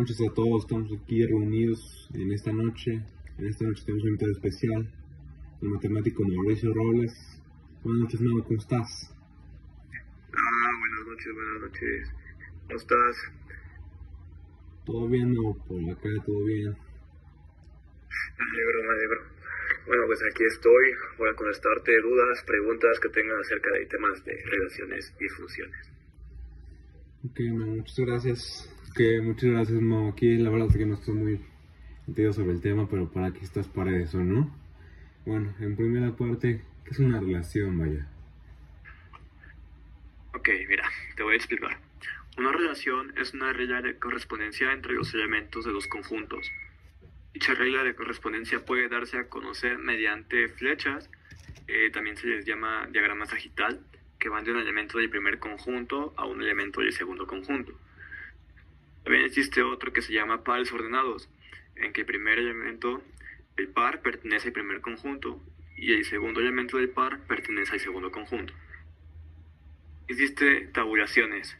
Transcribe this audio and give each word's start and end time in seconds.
noches 0.00 0.20
a 0.22 0.32
todos, 0.32 0.62
estamos 0.64 0.90
aquí 0.92 1.26
reunidos 1.26 2.08
en 2.14 2.32
esta 2.32 2.50
noche. 2.50 3.04
En 3.36 3.46
esta 3.46 3.66
noche 3.66 3.82
tenemos 3.84 4.04
un 4.04 4.08
invitado 4.08 4.32
especial, 4.32 4.90
el 5.60 5.68
matemático 5.68 6.22
Mauricio 6.24 6.72
Robles. 6.72 7.12
Buenas 7.84 8.04
noches, 8.04 8.20
Mau, 8.22 8.42
¿cómo 8.44 8.58
estás? 8.58 8.88
Ah, 10.32 10.70
buenas 10.80 11.06
noches, 11.06 11.34
buenas 11.34 11.60
noches. 11.60 12.12
¿Cómo 12.64 12.76
estás? 12.78 13.16
¿Todo 14.86 15.06
bien, 15.08 15.34
no? 15.34 15.52
Por 15.68 15.90
acá 15.92 16.08
todo 16.24 16.44
bien. 16.44 16.72
Me 18.38 18.44
alegro, 18.52 18.82
me 18.82 18.94
alegro. 18.94 19.20
Bueno, 19.86 20.02
pues 20.06 20.20
aquí 20.32 20.44
estoy. 20.44 20.94
Voy 21.18 21.28
a 21.28 21.34
contestarte 21.34 22.00
dudas, 22.00 22.42
preguntas 22.46 22.98
que 23.00 23.08
tengas 23.10 23.38
acerca 23.40 23.70
de 23.72 23.84
temas 23.84 24.24
de 24.24 24.32
relaciones 24.46 25.14
y 25.20 25.28
funciones. 25.28 25.92
Ok, 27.22 27.40
Mau, 27.52 27.76
muchas 27.76 27.98
gracias. 27.98 28.79
Ok, 28.90 29.00
muchas 29.22 29.50
gracias, 29.50 29.80
Mau. 29.80 30.08
Aquí 30.08 30.36
la 30.36 30.50
verdad 30.50 30.66
es 30.68 30.76
que 30.76 30.84
no 30.84 30.94
estoy 30.94 31.14
muy 31.14 31.40
entendido 32.08 32.32
sobre 32.32 32.50
el 32.50 32.60
tema, 32.60 32.88
pero 32.90 33.08
para 33.08 33.28
aquí 33.28 33.44
estás 33.44 33.68
para 33.68 33.96
eso, 33.96 34.18
¿no? 34.18 34.52
Bueno, 35.24 35.54
en 35.60 35.76
primera 35.76 36.10
parte, 36.16 36.64
¿qué 36.84 36.90
es 36.90 36.98
una 36.98 37.20
relación, 37.20 37.78
vaya? 37.78 38.08
Ok, 40.34 40.48
mira, 40.68 40.90
te 41.14 41.22
voy 41.22 41.34
a 41.34 41.36
explicar. 41.36 41.78
Una 42.36 42.50
relación 42.50 43.16
es 43.16 43.32
una 43.32 43.52
regla 43.52 43.80
de 43.80 43.96
correspondencia 43.96 44.72
entre 44.72 44.94
los 44.94 45.14
elementos 45.14 45.64
de 45.64 45.70
los 45.70 45.86
conjuntos. 45.86 46.50
Dicha 47.32 47.54
regla 47.54 47.84
de 47.84 47.94
correspondencia 47.94 48.64
puede 48.64 48.88
darse 48.88 49.18
a 49.18 49.28
conocer 49.28 49.78
mediante 49.78 50.48
flechas, 50.48 51.08
eh, 51.68 51.90
también 51.92 52.16
se 52.16 52.26
les 52.26 52.44
llama 52.44 52.88
diagrama 52.90 53.26
sagital, 53.26 53.86
que 54.18 54.28
van 54.28 54.42
de 54.42 54.50
un 54.50 54.58
elemento 54.58 54.98
del 54.98 55.10
primer 55.10 55.38
conjunto 55.38 56.12
a 56.16 56.26
un 56.26 56.42
elemento 56.42 56.80
del 56.80 56.92
segundo 56.92 57.28
conjunto. 57.28 57.72
También 59.04 59.24
existe 59.24 59.62
otro 59.62 59.92
que 59.92 60.02
se 60.02 60.12
llama 60.12 60.44
pares 60.44 60.72
ordenados, 60.72 61.28
en 61.76 61.92
que 61.92 62.02
el 62.02 62.06
primer 62.06 62.38
elemento 62.38 63.02
del 63.56 63.68
par 63.68 64.02
pertenece 64.02 64.48
al 64.48 64.52
primer 64.52 64.80
conjunto 64.80 65.40
y 65.76 65.92
el 65.92 66.04
segundo 66.04 66.40
elemento 66.40 66.76
del 66.76 66.90
par 66.90 67.20
pertenece 67.20 67.72
al 67.72 67.80
segundo 67.80 68.10
conjunto. 68.10 68.52
Existe 70.08 70.66
tabulaciones, 70.72 71.56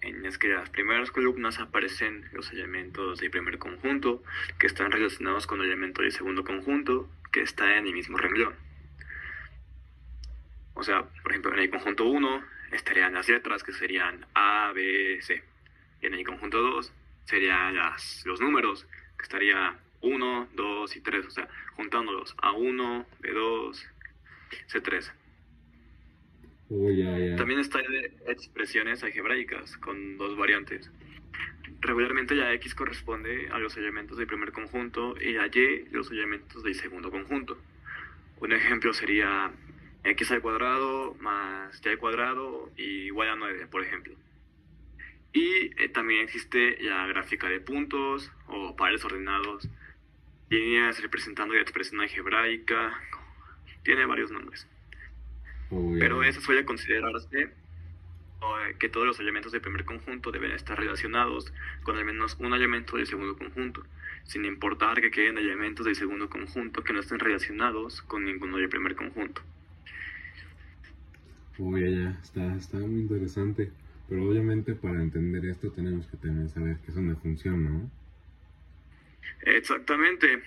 en 0.00 0.22
las 0.22 0.36
que 0.36 0.48
las 0.48 0.68
primeras 0.70 1.12
columnas 1.12 1.60
aparecen 1.60 2.28
los 2.32 2.50
elementos 2.52 3.20
del 3.20 3.30
primer 3.30 3.58
conjunto 3.58 4.22
que 4.58 4.66
están 4.66 4.90
relacionados 4.90 5.46
con 5.46 5.60
el 5.60 5.66
elemento 5.66 6.02
del 6.02 6.12
segundo 6.12 6.42
conjunto 6.42 7.08
que 7.30 7.42
está 7.42 7.76
en 7.78 7.86
el 7.86 7.92
mismo 7.92 8.18
renglón. 8.18 8.54
O 10.74 10.82
sea, 10.82 11.04
por 11.22 11.30
ejemplo, 11.30 11.52
en 11.52 11.60
el 11.60 11.70
conjunto 11.70 12.04
1 12.04 12.44
estarían 12.72 13.14
las 13.14 13.28
letras 13.28 13.62
que 13.62 13.72
serían 13.72 14.26
A, 14.34 14.72
B, 14.74 15.20
C. 15.22 15.44
Y 16.02 16.06
en 16.06 16.14
el 16.14 16.24
conjunto 16.24 16.60
2 16.60 16.92
serían 17.24 17.76
las, 17.76 18.22
los 18.26 18.40
números 18.40 18.86
que 19.16 19.22
estaría 19.22 19.78
1, 20.00 20.48
2 20.54 20.96
y 20.96 21.00
3. 21.00 21.26
O 21.26 21.30
sea, 21.30 21.48
juntándolos 21.76 22.36
A1, 22.36 23.06
B2, 23.20 23.86
C3. 24.68 25.12
Oh, 26.70 26.90
ya, 26.90 27.18
ya. 27.18 27.36
También 27.36 27.60
está 27.60 27.78
de 27.78 28.12
expresiones 28.26 29.02
algebraicas 29.04 29.76
con 29.76 30.16
dos 30.16 30.36
variantes. 30.36 30.90
Regularmente 31.80 32.34
la 32.34 32.52
x 32.54 32.74
corresponde 32.74 33.48
a 33.50 33.58
los 33.58 33.76
elementos 33.76 34.16
del 34.16 34.26
primer 34.26 34.52
conjunto 34.52 35.14
y 35.20 35.32
la 35.32 35.48
y 35.48 35.84
los 35.90 36.10
elementos 36.10 36.62
del 36.62 36.74
segundo 36.74 37.10
conjunto. 37.10 37.58
Un 38.40 38.52
ejemplo 38.52 38.92
sería 38.92 39.50
x 40.04 40.30
al 40.30 40.40
cuadrado 40.40 41.14
más 41.20 41.80
y 41.84 41.88
al 41.88 41.98
cuadrado 41.98 42.70
y 42.76 43.06
igual 43.06 43.28
a 43.30 43.36
9, 43.36 43.66
por 43.66 43.82
ejemplo. 43.82 44.14
Y 45.32 45.82
eh, 45.82 45.88
también 45.88 46.22
existe 46.22 46.76
la 46.82 47.06
gráfica 47.06 47.48
de 47.48 47.60
puntos 47.60 48.30
o 48.48 48.76
pares 48.76 49.04
ordenados, 49.04 49.68
líneas 50.50 51.00
representando 51.00 51.54
la 51.54 51.62
expresión 51.62 52.00
algebraica, 52.00 52.92
tiene 53.82 54.04
varios 54.04 54.30
nombres. 54.30 54.66
Pero 55.98 56.22
eso 56.22 56.42
suele 56.42 56.66
considerarse 56.66 57.44
eh, 58.42 58.74
que 58.78 58.90
todos 58.90 59.06
los 59.06 59.20
elementos 59.20 59.52
del 59.52 59.62
primer 59.62 59.86
conjunto 59.86 60.30
deben 60.30 60.52
estar 60.52 60.78
relacionados 60.78 61.52
con 61.82 61.96
al 61.96 62.04
menos 62.04 62.36
un 62.38 62.52
elemento 62.52 62.96
del 62.96 63.06
segundo 63.06 63.38
conjunto, 63.38 63.82
sin 64.24 64.44
importar 64.44 65.00
que 65.00 65.10
queden 65.10 65.38
elementos 65.38 65.86
del 65.86 65.96
segundo 65.96 66.28
conjunto 66.28 66.84
que 66.84 66.92
no 66.92 67.00
estén 67.00 67.20
relacionados 67.20 68.02
con 68.02 68.24
ninguno 68.24 68.58
del 68.58 68.68
primer 68.68 68.94
conjunto. 68.96 69.40
Ya, 71.58 71.88
ya. 71.88 72.18
Está, 72.22 72.56
está 72.56 72.76
muy 72.78 73.02
interesante. 73.02 73.70
Pero 74.08 74.28
obviamente 74.28 74.74
para 74.74 75.00
entender 75.00 75.44
esto 75.46 75.70
tenemos 75.70 76.06
que 76.06 76.16
también 76.16 76.48
saber 76.50 76.76
qué 76.84 76.90
es 76.90 76.96
una 76.96 77.16
función, 77.16 77.64
¿no? 77.64 77.90
Exactamente. 79.42 80.42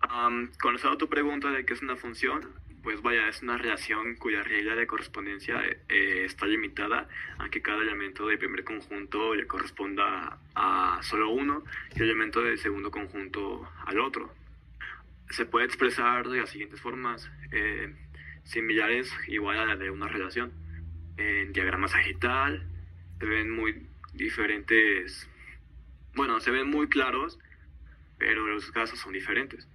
Am, 0.00 0.50
contestando 0.60 0.96
tu 0.96 1.08
pregunta 1.08 1.50
de 1.50 1.64
qué 1.64 1.74
es 1.74 1.82
una 1.82 1.96
función, 1.96 2.46
pues 2.82 3.02
vaya, 3.02 3.28
es 3.28 3.42
una 3.42 3.58
relación 3.58 4.14
cuya 4.16 4.42
regla 4.42 4.74
de 4.74 4.86
correspondencia 4.86 5.60
eh, 5.88 6.24
está 6.24 6.46
limitada 6.46 7.08
a 7.38 7.48
que 7.50 7.60
cada 7.60 7.82
elemento 7.82 8.26
del 8.26 8.38
primer 8.38 8.64
conjunto 8.64 9.34
le 9.34 9.46
corresponda 9.46 10.38
a 10.54 11.00
solo 11.02 11.30
uno 11.30 11.64
y 11.94 11.98
el 11.98 12.04
elemento 12.04 12.42
del 12.42 12.58
segundo 12.58 12.90
conjunto 12.90 13.68
al 13.84 13.98
otro. 13.98 14.32
Se 15.30 15.44
puede 15.44 15.66
expresar 15.66 16.28
de 16.28 16.40
las 16.40 16.50
siguientes 16.50 16.80
formas, 16.80 17.30
eh, 17.52 17.94
similares 18.44 19.12
igual 19.26 19.58
a 19.58 19.66
la 19.66 19.76
de 19.76 19.90
una 19.90 20.08
relación. 20.08 20.52
En 21.16 21.52
diagrama 21.52 21.88
sagital 21.88 22.64
se 23.18 23.26
ven 23.26 23.50
muy 23.50 23.86
diferentes, 24.14 25.28
bueno, 26.14 26.40
se 26.40 26.50
ven 26.50 26.68
muy 26.68 26.88
claros, 26.88 27.38
pero 28.18 28.46
los 28.46 28.70
casos 28.70 28.98
son 28.98 29.12
diferentes. 29.12 29.68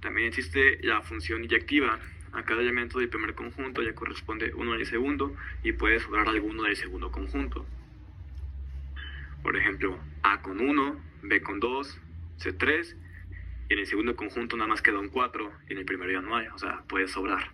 También 0.00 0.28
existe 0.28 0.78
la 0.82 1.02
función 1.02 1.44
inyectiva. 1.44 1.98
A 2.32 2.42
cada 2.42 2.60
elemento 2.60 2.98
del 2.98 3.08
primer 3.08 3.34
conjunto 3.34 3.82
ya 3.82 3.94
corresponde 3.94 4.52
uno 4.54 4.72
del 4.72 4.84
segundo 4.84 5.34
y 5.62 5.72
puede 5.72 6.00
sobrar 6.00 6.28
alguno 6.28 6.64
del 6.64 6.76
segundo 6.76 7.10
conjunto. 7.10 7.64
Por 9.42 9.56
ejemplo, 9.56 9.98
A 10.22 10.42
con 10.42 10.60
1, 10.60 11.00
B 11.22 11.40
con 11.40 11.60
2, 11.60 11.98
C3, 12.38 12.96
y 13.68 13.72
en 13.72 13.78
el 13.78 13.86
segundo 13.86 14.16
conjunto 14.16 14.56
nada 14.56 14.68
más 14.68 14.82
queda 14.82 14.98
un 14.98 15.08
4 15.08 15.52
y 15.68 15.72
en 15.72 15.78
el 15.78 15.84
primero 15.86 16.12
ya 16.12 16.20
no 16.20 16.36
hay, 16.36 16.48
o 16.48 16.58
sea, 16.58 16.82
puede 16.88 17.08
sobrar. 17.08 17.52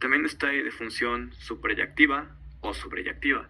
También 0.00 0.24
está 0.24 0.50
la 0.52 0.70
función 0.72 1.32
superyactiva 1.38 2.34
o 2.62 2.72
sobreyactiva. 2.72 3.48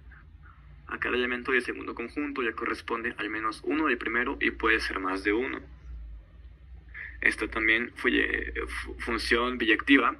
A 0.88 0.98
cada 0.98 1.16
elemento 1.16 1.52
del 1.52 1.62
segundo 1.62 1.94
conjunto 1.94 2.42
ya 2.42 2.52
corresponde 2.52 3.14
al 3.16 3.30
menos 3.30 3.60
uno 3.64 3.86
del 3.86 3.96
primero 3.96 4.36
y 4.40 4.50
puede 4.50 4.80
ser 4.80 4.98
más 4.98 5.22
de 5.22 5.32
uno. 5.32 5.60
Esta 7.20 7.46
también 7.46 7.92
fue 7.94 8.52
fu- 8.66 8.94
función 8.98 9.56
biyectiva. 9.56 10.16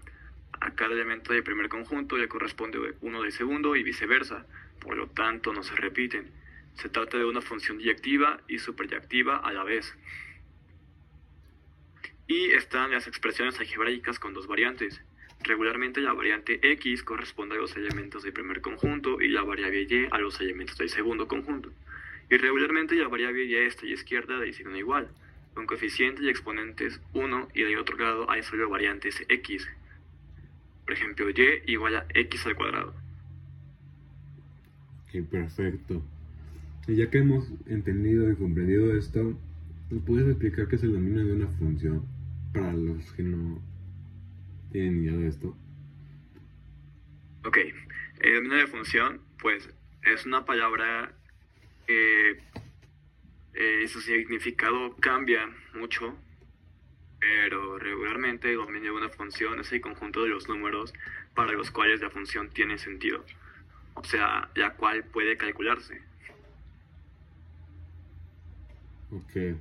A 0.61 0.75
cada 0.75 0.93
elemento 0.95 1.33
del 1.33 1.43
primer 1.43 1.69
conjunto 1.69 2.17
le 2.17 2.29
corresponde 2.29 2.95
uno 3.01 3.23
del 3.23 3.33
segundo 3.33 3.75
y 3.75 3.83
viceversa. 3.83 4.47
Por 4.81 4.97
lo 4.97 5.09
tanto, 5.09 5.53
no 5.53 5.63
se 5.65 5.75
repiten. 5.75 6.31
Se 6.75 6.89
trata 6.89 7.19
de 7.19 7.25
una 7.25 7.41
función 7.41 7.79
biyectiva 7.79 8.41
y 8.49 8.59
superyactiva 8.61 9.37
a 9.39 9.53
la 9.53 9.65
vez. 9.65 9.93
Y 12.29 12.51
están 12.53 12.93
las 12.93 13.07
expresiones 13.09 13.59
algebraicas 13.59 14.19
con 14.19 14.33
dos 14.33 14.47
variantes. 14.47 15.03
Regularmente 15.45 16.01
la 16.01 16.13
variante 16.13 16.61
x 16.63 17.03
corresponde 17.03 17.57
a 17.57 17.59
los 17.59 17.77
elementos 17.77 18.23
del 18.23 18.33
primer 18.33 18.61
conjunto 18.61 19.21
y 19.21 19.29
la 19.29 19.43
variable 19.43 19.87
y 19.89 20.07
a 20.11 20.19
los 20.19 20.41
elementos 20.41 20.79
del 20.79 20.89
segundo 20.89 21.27
conjunto. 21.27 21.71
Y 22.31 22.37
regularmente 22.37 22.95
la 22.95 23.09
variable 23.09 23.45
y 23.45 23.57
esta 23.57 23.85
y 23.85 23.93
izquierda 23.93 24.39
de 24.39 24.53
signo 24.53 24.77
igual, 24.77 25.09
con 25.55 25.67
coeficientes 25.67 26.25
y 26.25 26.29
exponentes 26.29 27.01
1 27.13 27.49
y 27.55 27.63
del 27.63 27.79
otro 27.79 27.97
lado 27.99 28.31
hay 28.31 28.43
solo 28.43 28.71
variantes 28.71 29.25
x. 29.29 29.69
Por 30.85 30.95
ejemplo, 30.95 31.29
y 31.29 31.63
igual 31.67 31.97
a 31.97 32.07
x 32.15 32.47
al 32.47 32.55
cuadrado. 32.55 32.95
Ok, 35.09 35.29
perfecto. 35.29 36.03
Y 36.87 36.97
ya 36.97 37.11
que 37.11 37.19
hemos 37.19 37.51
entendido 37.67 38.31
y 38.31 38.37
comprendido 38.37 38.97
esto, 38.97 39.37
¿nos 39.91 40.03
puedes 40.05 40.29
explicar 40.29 40.69
qué 40.69 40.77
es 40.77 40.83
el 40.85 40.93
dominio 40.93 41.25
de 41.25 41.33
una 41.33 41.49
función 41.59 42.05
para 42.53 42.73
los 42.73 43.13
que 43.13 43.23
no 43.25 43.61
idea 44.79 45.13
de 45.13 45.29
esto? 45.29 45.57
Ok, 47.45 47.59
el 48.21 48.35
dominio 48.35 48.59
de 48.59 48.67
función, 48.67 49.21
pues 49.41 49.69
es 50.03 50.27
una 50.27 50.45
palabra 50.45 51.13
que 51.87 52.39
eh, 53.55 53.89
su 53.89 54.01
significado 54.01 54.97
cambia 54.97 55.49
mucho, 55.75 56.17
pero 57.19 57.79
regularmente 57.79 58.51
el 58.51 58.57
dominio 58.57 58.93
de 58.93 58.99
una 58.99 59.09
función 59.09 59.61
es 59.61 59.73
el 59.73 59.81
conjunto 59.81 60.23
de 60.23 60.31
los 60.31 60.49
números 60.49 60.93
para 61.35 61.53
los 61.53 61.71
cuales 61.71 62.01
la 62.01 62.11
función 62.11 62.51
tiene 62.51 62.79
sentido, 62.79 63.25
o 63.95 64.05
sea, 64.05 64.51
la 64.55 64.75
cual 64.75 65.05
puede 65.05 65.37
calcularse. 65.37 66.01
Ok. 69.11 69.57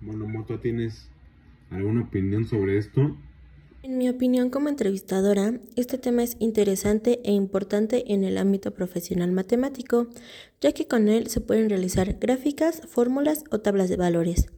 Bueno, 0.00 0.26
Moto, 0.26 0.58
¿tienes 0.58 1.10
alguna 1.70 2.02
opinión 2.02 2.46
sobre 2.46 2.78
esto? 2.78 3.16
En 3.82 3.96
mi 3.96 4.10
opinión 4.10 4.50
como 4.50 4.68
entrevistadora, 4.68 5.54
este 5.74 5.96
tema 5.96 6.22
es 6.22 6.36
interesante 6.38 7.20
e 7.24 7.32
importante 7.32 8.12
en 8.12 8.24
el 8.24 8.36
ámbito 8.36 8.72
profesional 8.72 9.32
matemático, 9.32 10.08
ya 10.60 10.72
que 10.72 10.86
con 10.86 11.08
él 11.08 11.28
se 11.28 11.40
pueden 11.40 11.70
realizar 11.70 12.18
gráficas, 12.20 12.82
fórmulas 12.86 13.44
o 13.50 13.60
tablas 13.60 13.88
de 13.88 13.96
valores. 13.96 14.48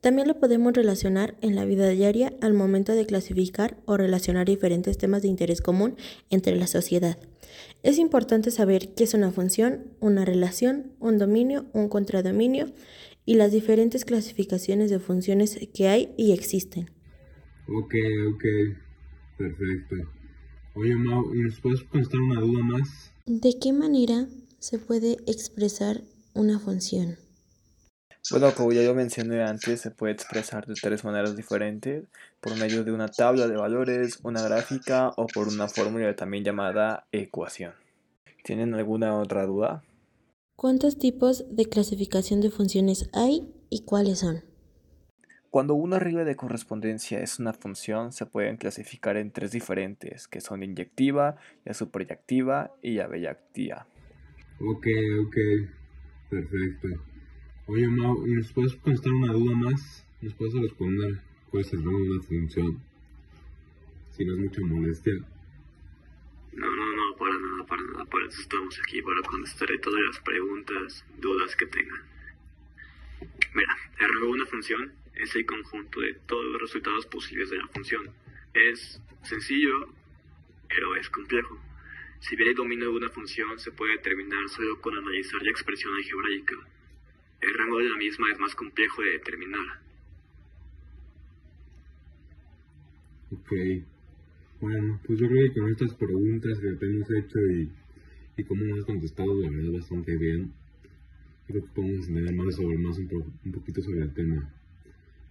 También 0.00 0.28
lo 0.28 0.38
podemos 0.38 0.74
relacionar 0.74 1.36
en 1.40 1.54
la 1.54 1.64
vida 1.64 1.88
diaria 1.88 2.34
al 2.42 2.52
momento 2.52 2.92
de 2.92 3.06
clasificar 3.06 3.78
o 3.86 3.96
relacionar 3.96 4.46
diferentes 4.46 4.98
temas 4.98 5.22
de 5.22 5.28
interés 5.28 5.60
común 5.60 5.96
entre 6.28 6.56
la 6.56 6.66
sociedad. 6.66 7.18
Es 7.82 7.98
importante 7.98 8.50
saber 8.50 8.94
qué 8.94 9.04
es 9.04 9.14
una 9.14 9.30
función, 9.30 9.84
una 10.00 10.24
relación, 10.24 10.92
un 11.00 11.18
dominio, 11.18 11.66
un 11.72 11.88
contradominio 11.88 12.72
y 13.26 13.34
las 13.34 13.52
diferentes 13.52 14.04
clasificaciones 14.04 14.88
de 14.88 15.00
funciones 15.00 15.58
que 15.74 15.88
hay 15.88 16.14
y 16.16 16.32
existen. 16.32 16.90
Ok, 17.68 17.94
ok, 18.32 18.44
perfecto. 19.36 19.96
Oye, 20.74 20.94
Mau, 20.94 21.34
¿y 21.34 21.40
nos 21.40 21.60
puedes 21.60 21.82
contestar 21.82 22.20
una 22.20 22.40
duda 22.40 22.62
más? 22.62 23.12
¿De 23.26 23.58
qué 23.60 23.72
manera 23.72 24.28
se 24.60 24.78
puede 24.78 25.18
expresar 25.26 26.02
una 26.32 26.60
función? 26.60 27.16
Bueno, 28.30 28.52
como 28.54 28.72
ya 28.72 28.82
yo 28.82 28.94
mencioné 28.94 29.42
antes, 29.42 29.80
se 29.80 29.90
puede 29.90 30.12
expresar 30.12 30.66
de 30.66 30.74
tres 30.74 31.04
maneras 31.04 31.36
diferentes, 31.36 32.04
por 32.40 32.56
medio 32.56 32.84
de 32.84 32.92
una 32.92 33.08
tabla 33.08 33.46
de 33.46 33.56
valores, 33.56 34.18
una 34.22 34.42
gráfica 34.42 35.10
o 35.16 35.26
por 35.26 35.48
una 35.48 35.68
fórmula 35.68 36.14
también 36.14 36.44
llamada 36.44 37.06
ecuación. 37.12 37.72
¿Tienen 38.42 38.74
alguna 38.74 39.18
otra 39.18 39.46
duda? 39.46 39.82
¿Cuántos 40.56 40.96
tipos 40.96 41.44
de 41.54 41.66
clasificación 41.66 42.40
de 42.40 42.50
funciones 42.50 43.10
hay 43.12 43.46
y 43.68 43.84
cuáles 43.84 44.20
son? 44.20 44.42
Cuando 45.50 45.74
una 45.74 45.98
regla 45.98 46.24
de 46.24 46.34
correspondencia 46.34 47.20
es 47.20 47.38
una 47.38 47.52
función, 47.52 48.10
se 48.10 48.24
pueden 48.24 48.56
clasificar 48.56 49.18
en 49.18 49.30
tres 49.32 49.52
diferentes, 49.52 50.26
que 50.26 50.40
son 50.40 50.62
inyectiva, 50.62 51.36
ya 51.66 51.74
superyactiva 51.74 52.74
y 52.80 52.94
ya 52.94 53.06
bellactiva. 53.06 53.86
Ok, 54.58 54.86
ok, 55.26 55.36
perfecto. 56.30 56.88
Oye, 57.66 57.86
Mau, 57.88 58.26
¿y 58.26 58.32
nos 58.36 58.50
puedes 58.54 58.76
contestar 58.76 59.12
una 59.12 59.34
duda 59.34 59.54
más? 59.56 60.06
¿Nos 60.22 60.32
puedes 60.32 60.54
responder 60.54 61.20
cuál 61.50 61.64
es 61.64 61.72
el 61.74 61.84
nombre 61.84 62.02
de 62.02 62.10
una 62.12 62.22
función? 62.22 62.80
Si 64.12 64.24
no 64.24 64.32
es 64.32 64.38
mucha 64.38 64.62
molestia. 64.62 65.12
No, 66.52 66.66
no, 66.66 66.96
no, 66.96 67.16
para 67.18 67.32
nada, 67.32 67.66
para 68.10 68.26
eso 68.26 68.40
estamos 68.40 68.78
aquí, 68.80 69.02
para 69.02 69.20
contestar 69.22 69.68
todas 69.82 70.00
las 70.06 70.20
preguntas, 70.20 71.04
dudas 71.18 71.56
que 71.56 71.66
tengan. 71.66 72.02
Mira, 73.54 73.76
rango 73.98 74.26
de 74.26 74.32
una 74.32 74.46
función 74.46 74.92
es 75.14 75.34
el 75.34 75.46
conjunto 75.46 76.00
de 76.00 76.14
todos 76.26 76.44
los 76.44 76.60
resultados 76.60 77.06
posibles 77.06 77.50
de 77.50 77.58
la 77.58 77.68
función. 77.68 78.10
Es 78.54 79.00
sencillo, 79.22 79.92
pero 80.68 80.96
es 80.96 81.08
complejo. 81.10 81.58
Si 82.20 82.36
bien 82.36 82.50
el 82.50 82.54
dominio 82.54 82.90
de 82.90 82.96
una 82.96 83.08
función 83.10 83.58
se 83.58 83.72
puede 83.72 83.92
determinar 83.92 84.48
solo 84.48 84.80
con 84.80 84.96
analizar 84.96 85.42
la 85.42 85.50
expresión 85.50 85.94
algebraica, 85.94 86.56
el 87.40 87.54
rango 87.54 87.78
de 87.78 87.90
la 87.90 87.96
misma 87.96 88.30
es 88.32 88.38
más 88.38 88.54
complejo 88.54 89.02
de 89.02 89.10
determinar. 89.10 89.80
Ok. 93.30 93.52
Bueno, 94.60 95.00
pues 95.06 95.18
yo 95.18 95.28
creo 95.28 95.52
que 95.52 95.60
con 95.60 95.70
estas 95.70 95.94
preguntas 95.94 96.58
que 96.58 96.72
te 96.72 96.86
hemos 96.86 97.10
hecho 97.10 97.38
y, 97.38 97.70
y 98.36 98.44
cómo 98.44 98.74
has 98.76 98.84
contestado, 98.84 99.34
la 99.40 99.50
verdad, 99.50 99.72
bastante 99.72 100.16
bien. 100.16 100.52
Creo 101.46 101.62
que 101.62 101.70
podemos 101.74 102.08
entender 102.08 102.34
más 102.34 102.54
sobre 102.56 102.76
más 102.78 102.98
un, 102.98 103.08
po- 103.08 103.26
un 103.44 103.52
poquito 103.52 103.80
sobre 103.82 104.00
el 104.02 104.12
tema. 104.12 104.50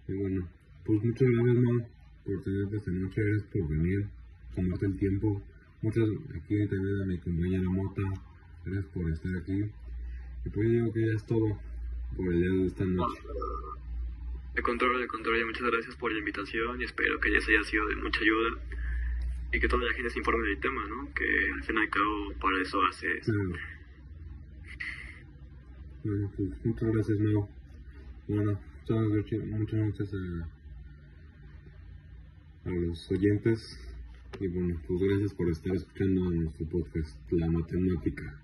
Y 0.08 0.12
bueno, 0.14 0.48
pues 0.84 1.02
muchas 1.04 1.28
gracias, 1.28 1.56
Mau, 1.56 1.86
por 2.24 2.42
tenerte 2.42 2.76
esta 2.76 2.90
noche. 2.90 3.22
Gracias 3.22 3.50
por 3.52 3.68
venir, 3.68 4.06
tomarte 4.54 4.86
el 4.86 4.96
tiempo. 4.96 5.42
Muchas 5.82 6.08
aquí 6.34 6.66
también 6.68 7.02
a 7.02 7.06
mi 7.06 7.18
compañera 7.18 7.68
Mota. 7.68 8.02
Gracias 8.64 8.86
por 8.86 9.10
estar 9.10 9.36
aquí. 9.36 9.64
Y 10.44 10.48
pues 10.48 10.70
digo 10.70 10.92
que 10.92 11.06
ya 11.06 11.12
es 11.12 11.24
todo 11.26 11.58
por 12.16 12.32
el 12.32 12.40
día 12.40 12.50
de 12.50 12.66
esta 12.66 12.84
noche. 12.84 13.20
De 14.54 14.62
control, 14.62 15.00
de 15.00 15.06
control, 15.06 15.44
muchas 15.44 15.70
gracias 15.70 15.96
por 15.96 16.12
la 16.12 16.18
invitación 16.18 16.80
y 16.80 16.84
espero 16.84 17.20
que 17.20 17.28
les 17.28 17.46
haya 17.46 17.62
sido 17.64 17.86
de 17.88 17.96
mucha 17.96 18.20
ayuda 18.20 18.58
y 19.56 19.60
que 19.60 19.68
toda 19.68 19.84
la 19.84 19.92
gente 19.94 20.10
se 20.10 20.18
informe 20.18 20.48
del 20.48 20.60
tema, 20.60 20.86
¿no? 20.86 21.14
Que 21.14 21.24
al 21.54 21.64
fin 21.64 21.76
y 21.82 21.88
cabo 21.88 22.32
para 22.38 22.60
eso 22.60 22.78
hace 22.90 23.20
Claro. 23.20 23.52
Bueno, 26.04 26.30
pues 26.36 26.48
muchas 26.64 26.92
gracias, 26.92 27.18
Mau. 27.18 27.48
Bueno, 28.28 28.60
muchas 28.80 29.08
gracias, 29.08 29.46
muchas 29.46 29.80
gracias 29.80 30.14
a, 30.14 30.48
a 32.68 32.70
los 32.70 33.10
oyentes. 33.10 33.80
Y 34.40 34.48
bueno, 34.48 34.78
pues 34.86 35.00
gracias 35.00 35.32
por 35.32 35.48
estar 35.48 35.74
escuchando 35.74 36.30
nuestro 36.30 36.66
podcast, 36.66 37.18
La 37.32 37.48
Matemática. 37.48 38.38